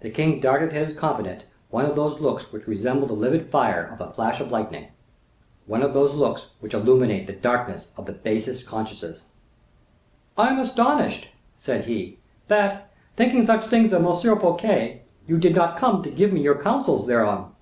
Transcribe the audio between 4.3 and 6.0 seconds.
of lightning, one of